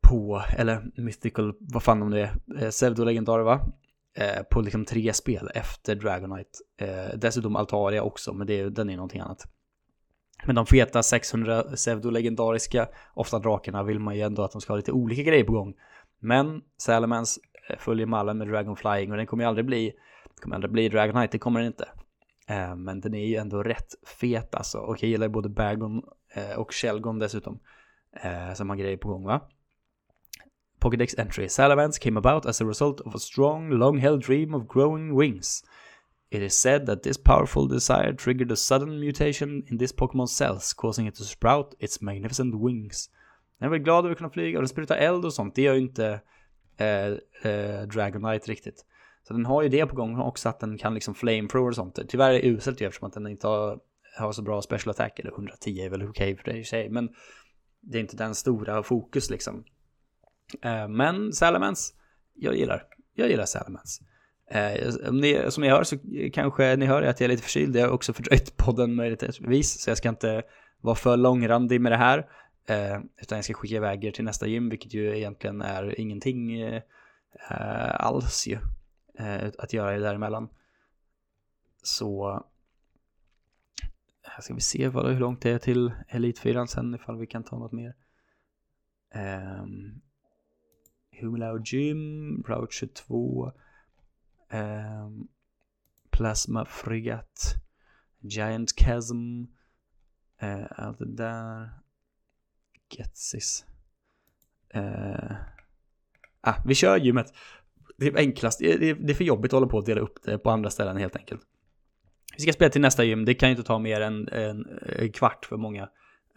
på, 0.00 0.42
eller 0.58 0.90
Mythical, 1.00 1.54
vad 1.60 1.82
fan 1.82 2.02
om 2.02 2.10
det 2.10 2.20
är, 2.20 2.62
eh, 2.62 2.70
pseudo-legendarer 2.70 3.42
va? 3.42 3.72
Eh, 4.14 4.42
på 4.50 4.60
liksom 4.60 4.84
tre 4.84 5.12
spel 5.12 5.50
efter 5.54 5.94
Dragonite. 5.94 6.50
Eh, 6.76 7.18
dessutom 7.18 7.56
Altaria 7.56 8.02
också, 8.02 8.32
men 8.32 8.46
det, 8.46 8.68
den 8.68 8.90
är 8.90 8.96
någonting 8.96 9.20
annat. 9.20 9.46
Men 10.46 10.54
de 10.54 10.66
feta 10.66 11.02
600 11.02 11.62
pseudo-legendariska, 11.62 12.88
ofta 13.14 13.38
drakarna, 13.38 13.82
vill 13.82 13.98
man 13.98 14.16
ju 14.16 14.22
ändå 14.22 14.42
att 14.42 14.52
de 14.52 14.60
ska 14.60 14.72
ha 14.72 14.76
lite 14.76 14.92
olika 14.92 15.22
grejer 15.22 15.44
på 15.44 15.52
gång. 15.52 15.74
Men 16.18 16.62
Salamence 16.76 17.40
Eh, 17.68 17.78
följer 17.78 18.06
mallen 18.06 18.38
med 18.38 18.48
Dragon 18.48 18.76
Flying 18.76 19.10
och 19.10 19.16
den 19.16 19.26
kommer 19.26 19.44
ju 19.44 19.48
aldrig 19.48 19.66
bli, 19.66 19.92
kommer 20.40 20.54
aldrig 20.54 20.72
bli 20.72 20.88
Dragonite, 20.88 21.32
det 21.32 21.38
kommer 21.38 21.60
den 21.60 21.66
inte. 21.66 21.88
Eh, 22.48 22.76
men 22.76 23.00
den 23.00 23.14
är 23.14 23.26
ju 23.26 23.36
ändå 23.36 23.62
rätt 23.62 23.94
fet 24.20 24.54
alltså. 24.54 24.78
Och 24.78 25.02
jag 25.02 25.10
gillar 25.10 25.28
både 25.28 25.48
Bagon 25.48 26.02
eh, 26.34 26.58
och 26.58 26.74
Shelgon 26.74 27.18
dessutom. 27.18 27.60
Eh, 28.22 28.54
som 28.54 28.68
har 28.70 28.76
grejer 28.76 28.96
på 28.96 29.08
gång 29.08 29.24
va? 29.24 29.40
Pokédex 30.80 31.18
entry. 31.18 31.48
Salamence 31.48 32.00
came 32.00 32.18
about 32.18 32.46
as 32.46 32.60
a 32.60 32.64
result 32.64 33.00
of 33.00 33.14
a 33.14 33.18
strong, 33.18 33.70
long-held 33.70 34.22
dream 34.22 34.54
of 34.54 34.68
growing 34.68 35.18
wings. 35.18 35.64
It 36.30 36.42
is 36.42 36.54
said 36.54 36.86
that 36.86 37.02
this 37.02 37.18
powerful 37.18 37.68
desire 37.68 38.14
triggered 38.14 38.52
a 38.52 38.56
sudden 38.56 39.00
mutation 39.00 39.62
in 39.66 39.78
this 39.78 39.92
Pokémon's 39.92 40.32
cells, 40.32 40.72
causing 40.72 41.06
it 41.06 41.14
to 41.14 41.24
sprout 41.24 41.74
its 41.78 42.00
magnificent 42.00 42.54
wings. 42.54 43.10
Den 43.58 43.66
är 43.66 43.70
väl 43.70 43.78
glad 43.78 44.04
över 44.04 44.12
att 44.12 44.18
kunna 44.18 44.30
flyga 44.30 44.58
och 44.58 44.62
den 44.62 44.68
sprutar 44.68 44.96
eld 44.96 45.24
och 45.24 45.32
sånt. 45.32 45.54
Det 45.54 45.62
gör 45.62 45.74
ju 45.74 45.80
inte 45.80 46.20
eh, 46.80 47.06
eh, 47.52 47.82
Dragonite 47.82 48.50
riktigt. 48.50 48.84
Så 49.22 49.32
den 49.32 49.46
har 49.46 49.62
ju 49.62 49.68
det 49.68 49.86
på 49.86 49.96
gång 49.96 50.20
också 50.20 50.48
att 50.48 50.60
den 50.60 50.78
kan 50.78 50.94
liksom 50.94 51.14
flamethrower 51.14 51.68
och 51.68 51.74
sånt. 51.74 51.98
Tyvärr 52.08 52.30
är 52.30 52.32
det 52.32 52.48
uselt 52.48 52.80
ju 52.80 52.86
eftersom 52.86 53.08
att 53.08 53.14
den 53.14 53.26
inte 53.26 53.46
har, 53.46 53.78
har 54.18 54.32
så 54.32 54.42
bra 54.42 54.62
special 54.62 54.90
attack. 54.90 55.18
Eller 55.18 55.30
110 55.30 55.80
är 55.80 55.90
väl 55.90 56.02
okej 56.02 56.32
okay 56.32 56.36
för 56.36 56.52
det 56.52 56.58
i 56.58 56.64
sig. 56.64 56.90
Men 56.90 57.08
det 57.80 57.98
är 57.98 58.00
inte 58.00 58.16
den 58.16 58.34
stora 58.34 58.82
fokus 58.82 59.30
liksom. 59.30 59.64
Eh, 60.62 60.88
men 60.88 61.32
Salamence, 61.32 61.94
jag 62.34 62.56
gillar. 62.56 62.82
Jag 63.14 63.28
gillar 63.28 63.44
Salamence. 63.44 64.04
Eh, 64.50 65.12
ni, 65.12 65.44
som 65.48 65.62
ni 65.62 65.68
hör 65.68 65.84
så 65.84 65.96
kanske 66.32 66.76
ni 66.76 66.86
hör 66.86 67.02
att 67.02 67.20
jag 67.20 67.24
är 67.24 67.28
lite 67.28 67.42
förkyld. 67.42 67.76
Jag 67.76 67.86
har 67.86 67.94
också 67.94 68.12
fördröjt 68.12 68.56
podden 68.56 68.94
möjligtvis. 68.94 69.80
Så 69.80 69.90
jag 69.90 69.98
ska 69.98 70.08
inte 70.08 70.42
vara 70.80 70.94
för 70.94 71.16
långrandig 71.16 71.80
med 71.80 71.92
det 71.92 71.96
här. 71.96 72.26
Eh, 72.70 73.00
utan 73.16 73.38
jag 73.38 73.44
ska 73.44 73.54
skicka 73.54 73.76
iväg 73.76 74.04
er 74.04 74.10
till 74.10 74.24
nästa 74.24 74.46
gym, 74.46 74.68
vilket 74.68 74.94
ju 74.94 75.16
egentligen 75.18 75.62
är 75.62 76.00
ingenting 76.00 76.60
eh, 76.60 76.82
alls 77.94 78.46
ju 78.46 78.58
eh, 79.18 79.50
att 79.58 79.72
göra 79.72 79.92
det 79.92 79.98
däremellan. 79.98 80.48
Så 81.82 82.30
här 84.22 84.40
ska 84.40 84.54
vi 84.54 84.60
se 84.60 84.88
vad, 84.88 85.12
hur 85.12 85.20
långt 85.20 85.42
det 85.42 85.50
är 85.50 85.58
till 85.58 85.92
Elitfyran 86.08 86.68
sen 86.68 86.94
ifall 86.94 87.18
vi 87.18 87.26
kan 87.26 87.44
ta 87.44 87.58
något 87.58 87.72
mer. 87.72 87.94
Um, 89.14 90.00
Humilao 91.20 91.62
Gym, 91.64 92.42
Route 92.48 92.72
22, 92.72 93.44
um, 93.46 93.52
ehm, 94.48 95.28
Plasma 96.10 96.64
Fregat, 96.64 97.54
Giant 98.20 98.80
Chasm, 98.80 99.44
uh, 100.42 100.66
allt 100.70 100.98
det 100.98 101.16
där. 101.16 101.79
Getsis. 102.90 103.64
Uh, 104.76 105.32
ah, 106.40 106.54
vi 106.66 106.74
kör 106.74 106.96
gymmet 106.96 107.32
det 108.00 108.06
är 108.06 108.16
enklast, 108.16 108.58
det 108.58 108.90
är, 108.90 109.14
för 109.14 109.24
jobbigt 109.24 109.52
att 109.52 109.56
hålla 109.56 109.66
på 109.66 109.76
och 109.76 109.84
dela 109.84 110.00
upp 110.00 110.22
det 110.22 110.38
på 110.38 110.50
andra 110.50 110.70
ställen 110.70 110.96
helt 110.96 111.16
enkelt. 111.16 111.40
Vi 112.36 112.42
ska 112.42 112.52
spela 112.52 112.70
till 112.70 112.80
nästa 112.80 113.04
gym, 113.04 113.24
det 113.24 113.34
kan 113.34 113.48
ju 113.48 113.50
inte 113.50 113.66
ta 113.66 113.78
mer 113.78 114.00
än 114.00 114.28
en, 114.28 114.66
kvart 115.12 115.46
för 115.46 115.56
många 115.56 115.82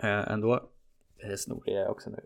eh, 0.03 0.31
ändå. 0.31 0.69
Det 1.17 1.37
snoriga 1.37 1.79
jag 1.79 1.91
också 1.91 2.09
nu. 2.09 2.19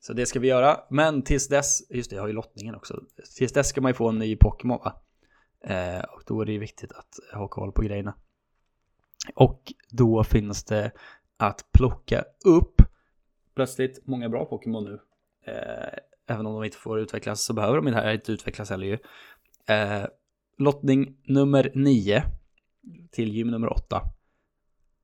Så 0.00 0.12
det 0.12 0.26
ska 0.26 0.40
vi 0.40 0.48
göra, 0.48 0.80
men 0.90 1.22
tills 1.22 1.48
dess, 1.48 1.90
just 1.90 2.10
det, 2.10 2.16
jag 2.16 2.22
har 2.22 2.28
ju 2.28 2.34
lottningen 2.34 2.74
också. 2.74 3.02
Tills 3.36 3.52
dess 3.52 3.68
ska 3.68 3.80
man 3.80 3.90
ju 3.90 3.94
få 3.94 4.08
en 4.08 4.18
ny 4.18 4.36
Pokémon 4.36 4.78
va? 4.78 5.02
Eh, 5.64 6.04
och 6.04 6.22
då 6.26 6.40
är 6.40 6.46
det 6.46 6.52
ju 6.52 6.58
viktigt 6.58 6.92
att 6.92 7.18
ha 7.34 7.48
koll 7.48 7.72
på 7.72 7.82
grejerna. 7.82 8.14
Och 9.34 9.72
då 9.90 10.24
finns 10.24 10.64
det 10.64 10.92
att 11.36 11.72
plocka 11.72 12.24
upp 12.44 12.79
plötsligt 13.60 14.06
många 14.06 14.28
bra 14.28 14.44
Pokémon 14.44 14.84
nu. 14.84 15.00
Eh, 15.46 15.98
även 16.34 16.46
om 16.46 16.54
de 16.54 16.64
inte 16.64 16.76
får 16.76 17.00
utvecklas 17.00 17.44
så 17.44 17.52
behöver 17.52 17.76
de 17.76 17.88
inte 17.88 18.32
utvecklas 18.32 18.70
heller 18.70 18.86
ju. 18.86 18.98
Eh, 19.74 20.04
lottning 20.58 21.16
nummer 21.24 21.72
9 21.74 22.22
till 23.10 23.32
gym 23.32 23.48
nummer 23.48 23.72
8. 23.72 24.02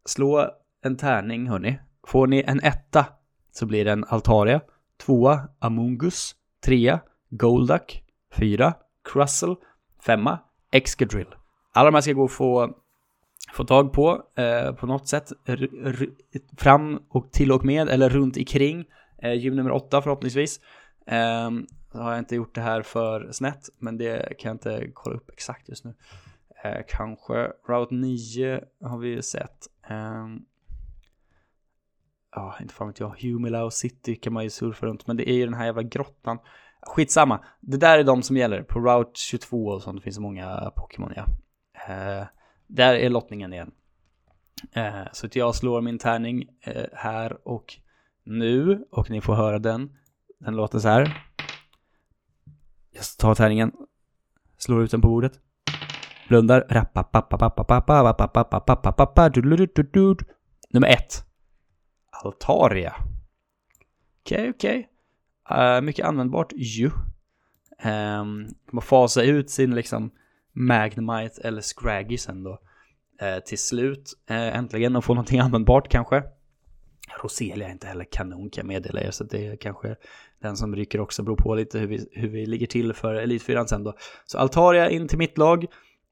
Slå 0.04 0.50
en 0.82 0.96
tärning 0.96 1.48
hörni. 1.48 1.78
Får 2.06 2.26
ni 2.26 2.44
en 2.46 2.60
etta 2.60 3.06
så 3.52 3.66
blir 3.66 3.84
det 3.84 3.92
en 3.92 4.04
Altaria, 4.04 4.60
tvåa 4.96 5.48
Amungus, 5.58 6.34
trea 6.64 7.00
Golduck, 7.30 8.04
fyra 8.34 8.75
Cruzzle, 9.12 9.56
femma 10.06 10.38
Excadrill. 10.72 11.34
Alla 11.72 11.90
de 11.90 11.94
här 11.94 12.02
ska 12.02 12.12
gå 12.12 12.25
att 12.25 12.32
få, 12.32 12.76
få 13.52 13.64
tag 13.64 13.92
på 13.92 14.22
eh, 14.36 14.72
på 14.72 14.86
något 14.86 15.08
sätt 15.08 15.32
fram 16.56 17.02
och 17.08 17.32
till 17.32 17.52
och 17.52 17.64
med 17.64 17.88
eller 17.88 18.08
runt 18.08 18.36
ikring 18.36 18.84
eh, 19.22 19.32
gym 19.32 19.56
nummer 19.56 19.70
8 19.70 20.02
förhoppningsvis. 20.02 20.60
Eh, 21.06 21.50
har 21.92 22.10
jag 22.10 22.18
inte 22.18 22.36
gjort 22.36 22.54
det 22.54 22.60
här 22.60 22.82
för 22.82 23.32
snett, 23.32 23.68
men 23.78 23.98
det 23.98 24.38
kan 24.38 24.48
jag 24.48 24.54
inte 24.54 24.90
kolla 24.94 25.16
upp 25.16 25.30
exakt 25.30 25.68
just 25.68 25.84
nu. 25.84 25.94
Eh, 26.64 26.82
kanske 26.88 27.52
Route 27.68 27.94
9 27.94 28.60
har 28.80 28.98
vi 28.98 29.22
sett. 29.22 29.66
Um, 29.90 30.44
ja, 32.32 32.54
inte 32.60 32.74
fan 32.74 32.86
vet 32.86 33.00
jag. 33.00 33.14
Humilau 33.20 33.70
City 33.70 34.16
kan 34.16 34.32
man 34.32 34.44
ju 34.44 34.50
surfa 34.50 34.86
runt, 34.86 35.06
men 35.06 35.16
det 35.16 35.30
är 35.30 35.34
ju 35.34 35.44
den 35.44 35.54
här 35.54 35.66
jävla 35.66 35.82
grottan. 35.82 36.38
Skitsamma, 36.82 37.44
det 37.60 37.76
där 37.76 37.98
är 37.98 38.04
de 38.04 38.22
som 38.22 38.36
gäller. 38.36 38.62
På 38.62 38.80
Route 38.80 39.20
22 39.20 39.66
och 39.66 39.82
sånt 39.82 40.02
finns 40.02 40.16
det 40.16 40.22
många 40.22 40.72
Pokémon, 40.76 41.12
ja. 41.16 41.26
Eh, 41.88 42.26
där 42.66 42.94
är 42.94 43.11
lottningen 43.11 43.52
igen. 43.52 43.70
Eh, 44.73 45.02
så 45.12 45.26
att 45.26 45.37
jag 45.37 45.54
slår 45.54 45.80
min 45.80 45.99
tärning 45.99 46.49
eh, 46.61 46.85
här 46.92 47.49
och 47.49 47.75
nu 48.25 48.85
och 48.90 49.11
ni 49.11 49.20
får 49.20 49.35
höra 49.35 49.58
den. 49.58 49.96
Den 50.38 50.56
låter 50.56 50.78
så 50.78 50.88
här. 50.88 51.23
Jag 52.90 53.04
tar 53.18 53.35
tärningen, 53.35 53.73
slår 54.58 54.82
ut 54.82 54.90
den 54.90 55.00
på 55.00 55.08
bordet, 55.08 55.32
blundar. 56.28 56.66
Nummer 60.70 60.88
ett. 60.88 61.25
Altaria. 62.25 62.94
Okej, 64.20 64.38
okay, 64.38 64.50
okej. 64.50 64.88
Okay. 65.44 65.76
Uh, 65.76 65.80
mycket 65.80 66.06
användbart 66.06 66.52
ju. 66.52 66.90
Ehm, 67.78 68.20
um, 68.20 68.49
man 68.73 68.82
fasa 68.82 69.23
ut 69.23 69.50
sin 69.50 69.75
liksom 69.75 70.11
Magnemite 70.56 71.40
eller 71.42 71.60
Scraggy 71.60 72.18
sen 72.18 72.42
då. 72.42 72.58
Eh, 73.20 73.38
till 73.38 73.58
slut, 73.58 74.12
eh, 74.30 74.56
äntligen, 74.56 74.96
och 74.96 75.04
få 75.04 75.14
någonting 75.14 75.40
användbart 75.40 75.88
kanske. 75.88 76.22
Roselia 77.22 77.68
är 77.68 77.72
inte 77.72 77.86
heller 77.86 78.04
kanon 78.04 78.50
kan 78.50 78.62
jag 78.62 78.66
meddela 78.66 79.00
er, 79.00 79.10
så 79.10 79.25
det 79.25 79.46
är 79.46 79.56
kanske 79.56 79.96
den 80.42 80.56
som 80.56 80.76
rycker 80.76 81.00
också, 81.00 81.22
beror 81.22 81.36
på 81.36 81.54
lite 81.54 81.78
hur 81.78 81.86
vi, 81.86 82.08
hur 82.12 82.28
vi 82.28 82.46
ligger 82.46 82.66
till 82.66 82.92
för 82.92 83.14
Elitfyran 83.14 83.68
sen 83.68 83.84
då. 83.84 83.94
Så 84.25 84.38
Altaria 84.38 84.90
in 84.90 85.08
till 85.08 85.18
mitt 85.18 85.38
lag. 85.38 85.66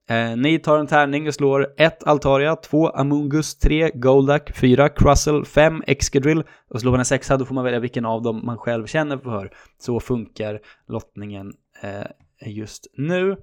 Eh, 0.08 0.36
ni 0.36 0.58
tar 0.58 0.78
en 0.78 0.86
tärning 0.86 1.28
och 1.28 1.34
slår 1.34 1.74
1 1.76 2.04
Altaria, 2.04 2.56
2 2.56 2.88
Amungus, 2.88 3.58
3 3.58 3.90
Goldak, 3.94 4.56
4 4.56 4.88
Crussel, 4.88 5.44
5 5.44 5.82
Excadrill 5.86 6.44
och 6.68 6.80
slår 6.80 6.90
man 6.90 7.00
en 7.00 7.04
sexa 7.04 7.36
då 7.36 7.44
får 7.44 7.54
man 7.54 7.64
välja 7.64 7.80
vilken 7.80 8.04
av 8.04 8.22
dem 8.22 8.46
man 8.46 8.58
själv 8.58 8.86
känner 8.86 9.18
för. 9.18 9.50
Så 9.78 10.00
funkar 10.00 10.60
lottningen 10.88 11.52
eh, 11.82 12.06
just 12.46 12.86
nu. 12.96 13.36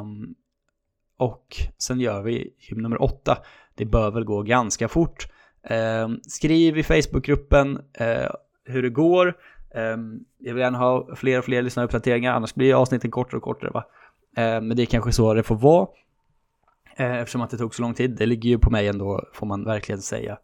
Um, 0.00 0.34
och 1.16 1.56
sen 1.78 2.00
gör 2.00 2.22
vi 2.22 2.54
gym 2.58 2.78
nummer 2.78 3.02
8. 3.02 3.38
Det 3.74 3.84
bör 3.84 4.10
väl 4.10 4.24
gå 4.24 4.42
ganska 4.42 4.88
fort. 4.88 5.28
Um, 6.04 6.20
skriv 6.22 6.78
i 6.78 6.82
Facebookgruppen 6.82 7.76
uh, 7.76 8.30
hur 8.64 8.82
det 8.82 8.90
går. 8.90 9.34
Um, 9.74 10.24
jag 10.38 10.54
vill 10.54 10.62
gärna 10.62 10.78
ha 10.78 11.16
fler 11.16 11.38
och 11.38 11.44
fler 11.44 11.62
lyssnaruppdateringar, 11.62 12.32
annars 12.32 12.54
blir 12.54 12.74
avsnitten 12.74 13.10
kortare 13.10 13.36
och 13.36 13.42
kortare. 13.42 13.70
Va? 13.70 13.84
Men 14.36 14.76
det 14.76 14.82
är 14.82 14.86
kanske 14.86 15.12
så 15.12 15.34
det 15.34 15.42
får 15.42 15.56
vara. 15.56 15.88
Eh, 16.98 17.16
eftersom 17.16 17.40
att 17.40 17.50
det 17.50 17.56
tog 17.56 17.74
så 17.74 17.82
lång 17.82 17.94
tid. 17.94 18.10
Det 18.10 18.26
ligger 18.26 18.50
ju 18.50 18.58
på 18.58 18.70
mig 18.70 18.88
ändå, 18.88 19.24
får 19.32 19.46
man 19.46 19.64
verkligen 19.64 20.02
säga. 20.02 20.38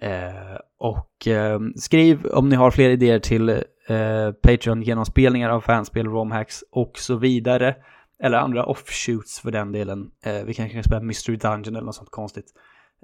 Eh, 0.00 0.58
och 0.78 1.26
ehm, 1.26 1.72
skriv 1.76 2.26
om 2.26 2.48
ni 2.48 2.56
har 2.56 2.70
fler 2.70 2.90
idéer 2.90 3.18
till 3.18 3.48
eh, 3.48 4.32
Patreon 4.42 4.82
genomspelningar 4.82 5.50
av 5.50 5.60
fanspel, 5.60 6.06
romhacks 6.06 6.64
och 6.70 6.98
så 6.98 7.16
vidare 7.16 7.74
eller 8.18 8.38
andra 8.38 8.64
offshoots 8.64 9.40
för 9.40 9.50
den 9.50 9.72
delen. 9.72 10.10
Eh, 10.24 10.44
vi 10.44 10.54
kanske 10.54 10.74
kan 10.74 10.84
spela 10.84 11.00
Mystery 11.00 11.36
Dungeon 11.36 11.76
eller 11.76 11.86
något 11.86 11.94
sånt 11.94 12.10
konstigt. 12.10 12.46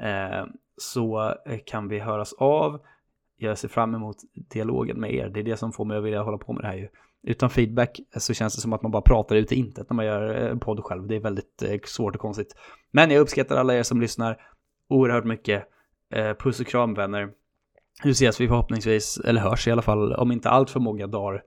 Eh, 0.03 0.47
så 0.77 1.35
eh, 1.47 1.59
kan 1.67 1.89
vi 1.89 1.99
höras 1.99 2.33
av. 2.33 2.81
Jag 3.37 3.59
ser 3.59 3.69
fram 3.69 3.95
emot 3.95 4.17
dialogen 4.35 5.01
med 5.01 5.15
er. 5.15 5.29
Det 5.29 5.41
är 5.41 5.45
det 5.45 5.57
som 5.57 5.73
får 5.73 5.85
mig 5.85 5.99
att 5.99 6.05
vilja 6.05 6.23
hålla 6.23 6.39
på 6.39 6.53
med 6.53 6.63
det 6.63 6.69
här 6.69 6.77
ju. 6.77 6.89
Utan 7.23 7.51
feedback 7.51 8.01
eh, 8.15 8.19
så 8.19 8.35
känns 8.35 8.55
det 8.55 8.61
som 8.61 8.73
att 8.73 8.83
man 8.83 8.91
bara 8.91 9.03
pratar 9.03 9.37
ut 9.37 9.53
i 9.53 9.55
intet 9.55 9.91
när 9.91 9.95
man 9.95 10.07
gör 10.07 10.51
eh, 10.51 10.59
podd 10.59 10.85
själv. 10.85 11.07
Det 11.07 11.17
är 11.17 11.21
väldigt 11.21 11.63
svårt 11.85 12.15
och 12.15 12.21
konstigt. 12.21 12.57
Men 12.91 13.11
jag 13.11 13.21
uppskattar 13.21 13.57
alla 13.57 13.75
er 13.75 13.83
som 13.83 14.01
lyssnar 14.01 14.41
oerhört 14.89 15.25
mycket. 15.25 15.65
Puss 16.39 16.61
och 16.61 16.67
kram 16.67 16.95
vänner. 16.95 17.31
Nu 18.05 18.11
ses 18.11 18.41
vi 18.41 18.49
förhoppningsvis, 18.49 19.19
eller 19.19 19.41
hörs 19.41 19.69
i 19.69 19.71
alla 19.71 19.83
fall, 19.83 20.15
om 20.15 20.33
inte 20.33 20.51
allt 20.51 20.71
för 20.71 20.81
många 20.81 21.07
dagar 21.07 21.43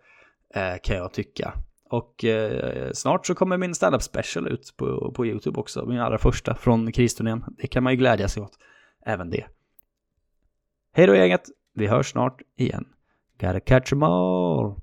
kan 0.84 0.98
jag 0.98 1.14
tycka. 1.14 1.54
Och 1.92 2.26
eh, 2.26 2.92
snart 2.94 3.26
så 3.26 3.36
kommer 3.36 3.58
min 3.58 3.76
stand-up 3.76 4.02
special 4.02 4.48
ut 4.48 4.74
på, 4.78 5.12
på 5.12 5.26
YouTube 5.26 5.60
också, 5.60 5.86
min 5.86 6.00
allra 6.00 6.18
första 6.18 6.56
från 6.56 6.92
kristurnén. 6.92 7.46
Det 7.58 7.68
kan 7.68 7.84
man 7.84 7.94
ju 7.94 7.98
glädja 7.98 8.28
sig 8.28 8.44
åt, 8.44 8.58
även 9.06 9.30
det. 9.30 9.46
Hej 10.94 11.08
då 11.08 11.16
gänget, 11.16 11.42
vi 11.74 11.88
hörs 11.88 12.12
snart 12.12 12.42
igen. 12.58 12.86
Gotta 13.40 13.60
catch 13.60 13.94
'em 13.94 14.04
all! 14.04 14.76